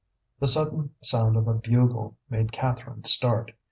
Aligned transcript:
The 0.39 0.47
sudden 0.47 0.95
sound 1.01 1.37
of 1.37 1.47
a 1.47 1.53
bugle 1.53 2.15
made 2.27 2.51
Catherine 2.51 3.03
start. 3.03 3.51